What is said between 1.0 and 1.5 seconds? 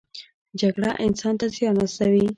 انسان ته